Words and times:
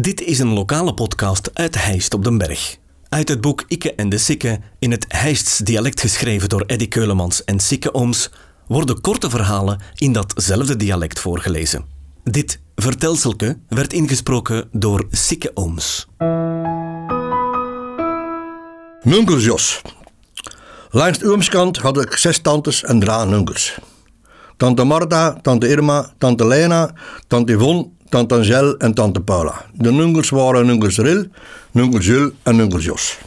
Dit 0.00 0.20
is 0.20 0.38
een 0.38 0.52
lokale 0.52 0.94
podcast 0.94 1.50
uit 1.52 1.84
Heist 1.84 2.14
op 2.14 2.24
den 2.24 2.38
Berg. 2.38 2.76
Uit 3.08 3.28
het 3.28 3.40
boek 3.40 3.64
Ikke 3.68 3.94
en 3.94 4.08
de 4.08 4.18
Sikke, 4.18 4.60
in 4.78 4.90
het 4.90 5.04
Heists 5.08 5.58
dialect 5.58 6.00
geschreven 6.00 6.48
door 6.48 6.64
Eddy 6.66 6.88
Keulemans 6.88 7.44
en 7.44 7.60
Sikke 7.60 7.94
Ooms, 7.94 8.30
worden 8.66 9.00
korte 9.00 9.30
verhalen 9.30 9.80
in 9.94 10.12
datzelfde 10.12 10.76
dialect 10.76 11.20
voorgelezen. 11.20 11.84
Dit 12.24 12.60
vertelselke 12.74 13.58
werd 13.68 13.92
ingesproken 13.92 14.68
door 14.72 15.06
Sikke 15.10 15.50
Ooms. 15.54 16.08
Nunkels 19.02 19.44
Jos. 19.44 19.82
Langs 20.90 21.18
de 21.18 21.30
oomskant 21.30 21.76
had 21.76 22.02
ik 22.02 22.16
zes 22.16 22.38
tantes 22.38 22.84
en 22.84 23.00
drie 23.00 23.26
nunkels. 23.26 23.78
Tante 24.56 24.84
Marta, 24.84 25.38
tante 25.42 25.68
Irma, 25.68 26.12
tante 26.18 26.46
Lena, 26.46 26.94
tante 27.26 27.52
Yvonne, 27.52 27.90
tante 28.08 28.34
Angel 28.34 28.76
en 28.76 28.94
tante 28.94 29.20
Paula. 29.20 29.64
De 29.72 29.92
nunkels 29.92 30.30
waren 30.30 30.66
nunkels 30.66 30.96
Ril, 30.96 31.26
nunkels 31.70 32.06
Jules 32.06 32.32
en 32.42 32.56
nunkels 32.56 32.84
Jos. 32.84 33.18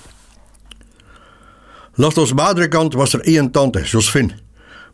Langs 1.95 2.17
ons 2.17 2.31
vaderkant 2.35 2.93
was 2.93 3.13
er 3.13 3.19
één 3.19 3.51
tante, 3.51 3.81
Josephine. 3.81 4.33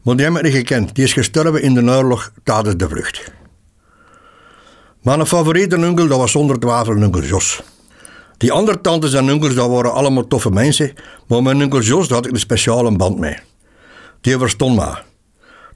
Maar 0.03 0.15
die 0.15 0.25
heb 0.25 0.35
ik 0.35 0.43
niet 0.43 0.53
gekend. 0.53 0.95
Die 0.95 1.03
is 1.03 1.13
gestorven 1.13 1.61
in 1.61 1.73
de 1.73 1.83
oorlog 1.83 2.31
tijdens 2.43 2.75
de 2.77 2.89
vlucht. 2.89 3.31
Mijn 5.01 5.25
favoriete 5.27 5.77
nunkel 5.77 6.07
dat 6.07 6.17
was 6.17 6.31
zonder 6.31 6.59
twijfel 6.59 6.93
nunkel 6.93 7.23
Jos. 7.23 7.61
Die 8.37 8.51
andere 8.51 8.81
tantes 8.81 9.13
en 9.13 9.25
nunkels 9.25 9.53
dat 9.53 9.69
waren 9.69 9.93
allemaal 9.93 10.27
toffe 10.27 10.49
mensen, 10.49 10.93
maar 11.27 11.41
met 11.41 11.57
nunkel 11.57 11.81
Jos 11.81 12.09
had 12.09 12.25
ik 12.25 12.31
een 12.31 12.39
speciale 12.39 12.95
band 12.95 13.19
mee. 13.19 13.37
Die 14.21 14.37
verstond 14.37 14.75
me. 14.75 14.97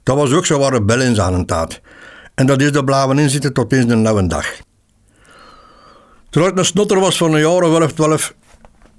Dat 0.02 0.16
was 0.16 0.32
ook 0.32 0.46
zo 0.46 0.58
waren 0.58 0.86
bellen 0.86 1.22
aan 1.22 1.34
een 1.34 1.46
taat. 1.46 1.80
En 2.38 2.46
dat 2.46 2.60
is 2.60 2.70
er 2.70 2.84
blijven 2.84 3.18
inzitten 3.18 3.52
tot 3.52 3.72
eens 3.72 3.86
de 3.86 3.96
nieuwe 3.96 4.26
dag. 4.26 4.46
Toen 6.30 6.46
ik 6.46 6.58
een 6.58 6.64
snotter 6.64 7.00
was 7.00 7.16
van 7.16 7.34
een 7.34 7.40
jaar 7.40 7.62
of 7.62 7.80
11, 7.80 7.92
12, 7.92 8.34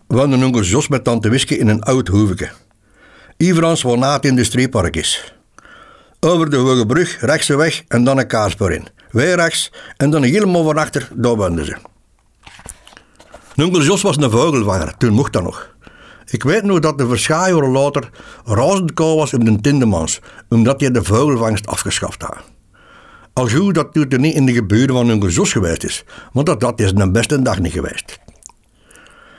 woonde 0.08 0.38
nunkel 0.38 0.62
Jos 0.62 0.88
met 0.88 1.04
tante 1.04 1.30
Wiske 1.30 1.58
in 1.58 1.68
een 1.68 1.84
oud 1.84 2.08
hoeveke. 2.08 2.50
Iverans 3.38 3.82
waar 3.82 3.98
na 3.98 4.14
het 4.14 4.26
industriepark 4.26 4.96
is. 4.96 5.34
Over 6.20 6.50
de 6.50 6.56
Hoge 6.56 6.86
Brug, 6.86 7.22
rechtse 7.22 7.56
weg 7.56 7.84
en 7.88 8.04
dan 8.04 8.18
een 8.18 8.28
kaarspoor 8.28 8.72
in. 8.72 8.88
Weer 9.12 9.36
rechts 9.36 9.72
en 9.98 10.10
dan 10.10 10.24
helemaal 10.24 10.64
van 10.64 10.78
achter, 10.78 11.10
daar 11.14 11.36
woonden 11.36 11.66
ze. 11.66 11.78
Jos 13.56 14.02
was 14.02 14.18
een 14.18 14.32
vogelvanger, 14.32 14.98
toen 14.98 15.14
mocht 15.14 15.34
dat 15.34 15.44
nog. 15.44 15.76
Ik 16.26 16.44
weet 16.44 16.64
nog 16.64 16.80
dat 16.80 16.98
de 16.98 17.08
verschaaien 17.08 17.72
later 17.72 18.10
razend 18.46 18.94
koud 18.94 19.18
was 19.18 19.34
op 19.34 19.46
de 19.46 19.62
Tindemans, 19.62 20.20
omdat 20.50 20.80
hij 20.80 20.92
de 20.92 21.04
vogelvangst 21.04 21.68
afgeschaft 21.68 22.22
had. 22.22 22.38
Al 23.40 23.50
goed 23.50 23.76
dat 23.76 23.96
er 23.96 24.20
niet 24.20 24.36
in 24.36 24.46
de 24.46 24.54
geburen 24.54 24.96
van 24.96 25.06
Nunkel 25.06 25.30
Jos 25.30 25.52
geweest 25.52 25.84
is, 25.84 26.04
want 26.34 26.46
dat, 26.46 26.60
dat 26.60 26.80
is 26.80 26.92
een 26.96 27.12
beste 27.12 27.42
dag 27.42 27.60
niet 27.60 27.72
geweest. 27.72 28.20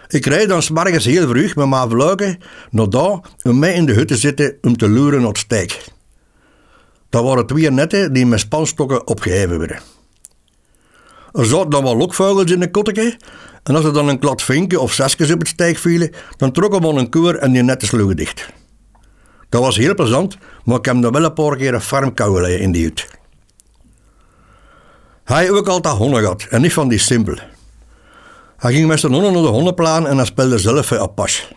Ik 0.08 0.26
rijd 0.26 0.48
dan 0.48 0.62
s'morgens 0.62 1.04
heel 1.04 1.28
vroeg 1.28 1.54
met 1.54 1.68
mijn 1.68 1.90
vluiken 1.90 2.38
naar 2.70 2.90
daar 2.90 3.20
om 3.42 3.58
mij 3.58 3.74
in 3.74 3.86
de 3.86 3.92
hut 3.92 4.08
te 4.08 4.16
zitten 4.16 4.56
om 4.60 4.76
te 4.76 4.88
loeren 4.88 5.22
naar 5.22 5.36
steek. 5.36 5.84
Dat 7.10 7.24
waren 7.24 7.46
twee 7.46 7.70
netten 7.70 8.12
die 8.12 8.26
met 8.26 8.40
spanstokken 8.40 9.06
opgeheven 9.06 9.58
werden. 9.58 9.80
Er 11.32 11.46
zaten 11.46 11.70
dan 11.70 11.82
wel 11.82 11.96
lokvogels 11.96 12.50
in 12.50 12.60
de 12.60 12.70
kotteke 12.70 13.18
en 13.62 13.74
als 13.74 13.84
er 13.84 13.92
dan 13.92 14.08
een 14.08 14.18
klad 14.18 14.42
vinken 14.42 14.80
of 14.80 14.92
zesjes 14.92 15.32
op 15.32 15.38
het 15.38 15.48
steek 15.48 15.76
vielen, 15.76 16.10
dan 16.36 16.52
trokken 16.52 16.80
we 16.80 16.88
een 16.88 17.10
koer 17.10 17.36
en 17.36 17.52
die 17.52 17.62
netten 17.62 17.88
sloegen 17.88 18.16
dicht. 18.16 18.48
Dat 19.48 19.62
was 19.62 19.76
heel 19.76 19.94
plezant, 19.94 20.36
maar 20.64 20.78
ik 20.78 20.84
heb 20.84 21.02
dan 21.02 21.12
wel 21.12 21.24
een 21.24 21.32
paar 21.32 21.56
keer 21.56 21.74
een 21.74 21.80
farm 21.80 22.12
in 22.46 22.72
die 22.72 22.84
hut. 22.84 23.18
Hij 25.24 25.50
ook 25.50 25.68
altijd 25.68 25.96
honden 25.96 26.20
gehad 26.20 26.46
en 26.50 26.60
niet 26.60 26.72
van 26.72 26.88
die 26.88 26.98
simpel. 26.98 27.38
Hij 28.56 28.72
ging 28.72 28.86
met 28.86 29.00
zijn 29.00 29.12
honden 29.12 29.32
naar 29.32 29.42
de 29.42 29.48
hondenplaan 29.48 30.06
en 30.06 30.16
hij 30.16 30.26
speelde 30.26 30.58
zelf 30.58 30.92
op 30.92 31.14
pas. 31.14 31.52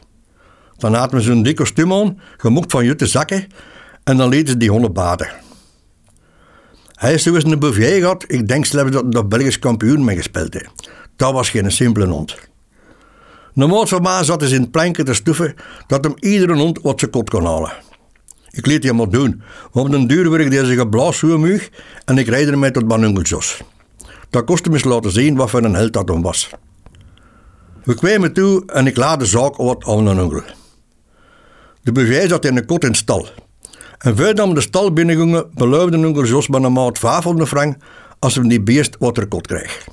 Dan 0.78 0.94
had 0.94 1.11
men 1.11 1.22
zo'n 1.22 1.44
dik 1.44 1.56
kostuum 1.56 1.94
aan, 1.94 2.19
gemokt 2.38 2.72
van 2.72 2.86
jutte 2.86 3.08
zakken, 3.08 3.47
en 4.03 4.18
dan 4.18 4.29
lieten 4.29 4.59
die 4.59 4.69
honden 4.69 4.94
baden. 4.94 5.29
Hij 6.94 7.13
is 7.13 7.25
eens 7.25 7.44
een 7.44 7.59
bouvier 7.59 8.00
gehad, 8.00 8.25
ik 8.28 8.47
denk 8.47 8.66
zelfs 8.66 8.91
dat 8.91 9.06
hij 9.09 9.28
Belgisch 9.28 9.59
kampioen 9.59 10.03
mee 10.03 10.16
gespeeld 10.16 10.53
heeft. 10.53 10.90
Dat 11.16 11.34
was 11.34 11.50
geen 11.50 11.72
simpele 11.72 12.06
hond. 12.06 12.35
Normaal 13.53 13.88
van 13.88 14.01
mij 14.01 14.24
zat 14.24 14.41
hij 14.41 14.50
in 14.50 14.62
het 14.62 14.72
planken 14.72 15.06
te 15.06 15.13
stoeven 15.13 15.56
dat 15.88 16.03
hem 16.03 16.13
iedere 16.19 16.53
hond 16.53 16.80
wat 16.81 17.00
ze 17.00 17.07
kot 17.07 17.30
kon 17.30 17.45
halen. 17.45 17.72
Ik 18.53 18.66
liet 18.66 18.84
hem 18.84 18.96
maar 18.96 19.09
doen, 19.09 19.41
op 19.72 19.91
den 19.91 20.08
duur 20.08 20.30
werd 20.30 20.44
ik 20.44 20.52
deze 20.52 20.75
geblaas 20.75 21.18
zo 21.18 21.38
muug 21.38 21.69
en 22.06 22.18
ik 22.18 22.28
reed 22.28 22.47
ermee 22.47 22.72
tot 22.72 22.88
Banungeltjes. 22.88 23.62
Dat 24.30 24.46
kostte 24.46 24.69
me 24.69 24.75
eens 24.75 24.84
laten 24.84 25.12
zien 25.12 25.36
wat 25.36 25.50
voor 25.50 25.64
een 25.64 25.74
held 25.74 25.94
dat 25.94 26.08
hem 26.08 26.22
was. 26.22 26.50
We 27.84 27.96
kwamen 27.96 28.34
toe 28.34 28.63
en 28.66 28.88
ik 28.88 28.97
laat 28.97 29.19
de 29.19 29.25
zaak 29.25 29.56
wat 29.56 29.86
aan 29.86 30.06
een 30.08 30.18
ungel. 30.18 30.44
De 31.81 31.92
bouvier 31.92 32.28
zat 32.28 32.46
in 32.46 32.58
een 32.58 32.66
kot 32.66 32.84
in 32.84 32.96
stal. 32.96 33.28
En 33.97 34.18
voordat 34.18 34.47
we 34.47 34.53
de 34.53 34.62
stal 34.62 34.94
binnengingen, 34.94 35.50
beloofde 35.53 35.97
onkel 35.97 36.25
Jos 36.25 36.47
met 36.47 36.63
een 36.63 36.74
maat 36.74 37.00
500 37.00 37.50
frank 37.50 37.78
als 38.19 38.36
we 38.36 38.47
die 38.47 38.62
beest 38.62 38.96
wat 39.00 39.18
er 39.18 39.28
kot 39.28 39.47
kreeg. 39.47 39.88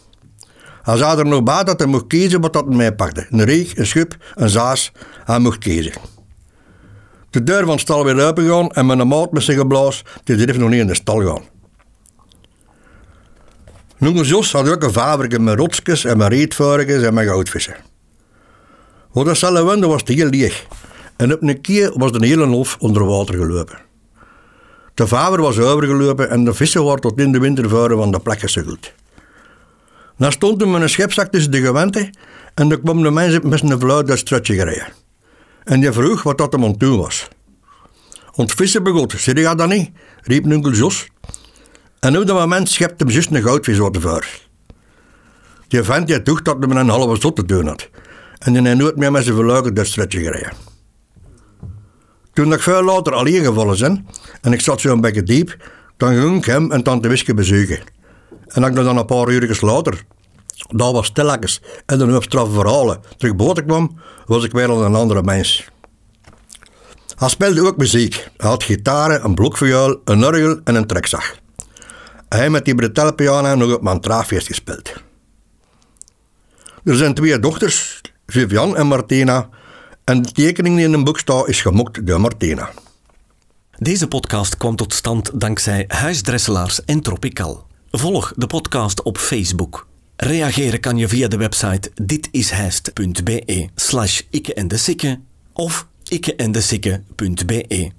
Hij 0.83 0.97
zei 0.97 1.19
er 1.19 1.27
nog 1.27 1.43
bij 1.43 1.65
dat 1.65 1.79
hij 1.79 1.89
mocht 1.89 2.07
kiezen 2.07 2.41
wat 2.41 2.53
dat 2.53 2.75
mij 2.75 2.95
pakte. 2.95 3.27
Een 3.31 3.45
reeg, 3.45 3.77
een 3.77 3.87
schub, 3.87 4.17
een 4.35 4.49
zaas. 4.49 4.93
Hij 5.25 5.39
mocht 5.39 5.59
kiezen. 5.59 5.93
De 7.31 7.45
deur 7.45 7.65
van 7.65 7.75
de 7.75 7.81
stal 7.81 8.05
weer 8.05 8.27
open 8.27 8.49
gaan 8.49 8.71
en 8.71 8.87
mijn 8.87 9.09
maat 9.09 9.33
met 9.33 9.43
zijn 9.43 9.59
geblaas, 9.59 10.03
die 10.25 10.37
durfde 10.37 10.59
nog 10.59 10.71
niet 10.71 10.81
in 10.81 10.87
de 10.87 10.95
stal 10.95 11.27
gaan. 11.27 11.43
Onkel 14.01 14.25
Jos 14.25 14.53
had 14.53 14.69
ook 14.69 14.83
een 14.83 14.93
fabriek 14.93 15.39
met 15.39 15.59
rotsjes 15.59 16.05
en 16.05 16.17
met 16.17 16.29
reetvarkens 16.29 17.03
en 17.03 17.15
met 17.15 17.27
goudvissen. 17.27 17.77
Wat 19.13 19.27
dat 19.27 19.37
zelf 19.37 19.63
wende 19.63 19.87
was 19.87 20.01
het 20.01 20.09
heel 20.09 20.29
leeg. 20.29 20.67
En 21.17 21.33
op 21.33 21.43
een 21.43 21.61
keer 21.61 21.93
was 21.95 22.13
de 22.13 22.27
hele 22.27 22.47
hof 22.47 22.77
onder 22.79 23.05
water 23.05 23.35
gelopen. 23.35 23.79
De 24.95 25.07
vader 25.07 25.41
was 25.41 25.59
overgelopen 25.59 26.31
en 26.31 26.45
de 26.45 26.55
vissen 26.55 26.85
waren 26.85 27.01
tot 27.01 27.19
in 27.19 27.33
de 27.33 27.39
wintervuren 27.39 27.97
van 27.97 28.11
de 28.11 28.21
plek 28.21 28.41
gesuggeld. 28.41 28.93
Dan 30.19 30.33
stond 30.33 30.61
er 30.61 30.69
met 30.69 30.83
een 30.83 30.89
schepzak 30.89 31.31
tussen 31.31 31.51
de 31.51 31.61
gewenten 31.61 32.11
en 32.55 32.69
dan 32.69 32.81
kwam 32.81 33.03
de 33.03 33.11
mensen 33.11 33.49
met 33.49 33.63
een 33.63 33.81
fluit 33.81 34.07
dat 34.07 34.19
strutje 34.19 34.55
gereden. 34.55 34.93
En 35.65 35.81
die 35.81 35.93
vroeg 35.93 36.23
wat 36.23 36.39
dat 36.39 36.53
hem 36.53 36.65
aan 36.65 36.97
was. 36.97 37.29
Ont 38.35 38.53
vissen 38.53 38.83
begot, 38.83 39.13
zie 39.17 39.37
je 39.37 39.55
dat 39.55 39.69
niet? 39.69 39.91
riep 40.23 40.45
onkel 40.45 40.73
Jos. 40.73 41.09
En 42.01 42.19
op 42.19 42.27
dat 42.27 42.39
moment 42.39 42.69
schept 42.69 43.01
hem 43.01 43.11
juist 43.11 43.31
een 43.31 43.43
goudvis 43.43 43.79
wat 43.79 43.97
voor. 44.01 44.27
Die 45.69 45.83
vent 45.83 46.07
die 46.07 46.23
dacht 46.23 46.45
dat 46.45 46.59
met 46.59 46.71
een 46.71 46.89
halve 46.89 47.21
zot 47.21 47.37
te 47.37 47.45
doen 47.45 47.67
had. 47.67 47.89
En 48.39 48.53
die 48.53 48.63
heeft 48.63 48.79
nooit 48.79 48.97
meer 48.97 49.11
met 49.13 49.25
zijn 49.25 49.37
verluiken 49.37 49.75
dat 49.75 49.87
strutje 49.87 50.21
gereden. 50.21 50.53
Toen 52.33 52.53
ik 52.53 52.61
veel 52.61 52.83
later 52.83 53.13
alleen 53.13 53.45
gevallen 53.45 53.79
ben 53.79 54.07
en 54.41 54.53
ik 54.53 54.61
zat 54.61 54.81
zo 54.81 54.93
een 54.93 55.01
beetje 55.01 55.23
diep, 55.23 55.57
dan 55.97 56.15
ging 56.15 56.37
ik 56.37 56.45
hem 56.45 56.73
en 56.73 56.83
tante 56.83 57.09
Wiske 57.09 57.35
bezoeken. 57.35 57.81
En 58.47 58.63
ik 58.63 58.75
dan 58.75 58.97
een 58.97 59.07
paar 59.07 59.31
uur 59.31 59.59
later, 59.61 60.05
dat 60.69 60.93
was 60.93 61.07
stilletjes 61.07 61.61
en 61.87 61.99
dan 61.99 62.23
straffe 62.23 62.53
verhalen, 62.53 63.01
terug 63.17 63.37
boven 63.37 63.67
kwam, 63.67 63.99
was 64.27 64.45
ik 64.45 64.53
weer 64.53 64.71
een 64.71 64.95
andere 64.95 65.23
mens. 65.23 65.69
Hij 67.21 67.29
speelde 67.29 67.67
ook 67.67 67.77
muziek. 67.77 68.29
Hij 68.37 68.49
had 68.49 68.63
gitaren, 68.63 69.25
een 69.25 69.35
blokviool, 69.35 70.01
een 70.05 70.25
orgel 70.25 70.61
en 70.65 70.75
een 70.75 70.87
trekzag. 70.87 71.37
Hij 72.29 72.51
met 72.51 72.65
die 72.65 72.75
bretelpiano 72.75 73.55
nog 73.55 73.75
op 73.75 73.83
mijn 73.83 74.01
gespeeld. 74.29 74.93
Er 76.85 76.97
zijn 76.97 77.15
twee 77.15 77.39
dochters, 77.39 78.01
Vivian 78.27 78.77
en 78.77 78.87
Martina, 78.87 79.49
en 80.05 80.23
de 80.23 80.33
tekening 80.33 80.77
die 80.77 80.85
in 80.85 80.93
een 80.93 81.05
boek 81.05 81.19
staat 81.19 81.49
is 81.49 81.61
gemokt 81.61 82.07
door 82.07 82.21
Martina. 82.21 82.71
Deze 83.79 84.09
podcast 84.09 84.57
kwam 84.57 84.77
tot 84.77 84.95
stand 84.95 85.41
dankzij 85.41 85.85
Huisdresselaars 85.89 86.85
en 86.85 87.01
Tropical. 87.01 87.67
Volg 87.91 88.33
de 88.37 88.47
podcast 88.47 89.03
op 89.03 89.19
Facebook. 89.19 89.90
Reageren 90.23 90.81
kan 90.81 90.99
je 90.99 91.09
via 91.09 91.29
de 91.29 91.37
website 91.37 91.91
ditishijst.be 92.03 93.69
slash 93.75 94.21
ikke 94.31 94.55
en 94.55 94.69
de 94.69 94.77
sikke 94.77 95.21
of 95.53 95.87
ikkeendesikke.be. 96.09 97.91